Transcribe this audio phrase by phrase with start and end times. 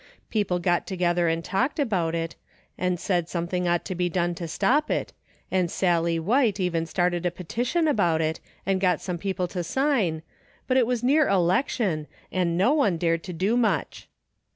[0.31, 2.35] People got together and talked about it,
[2.75, 5.13] and said some thing ought to be done to stop it,
[5.51, 10.23] and Sallie White even started a petition about it and got some people to sign,
[10.65, 14.07] but it was near election and no one dared do much.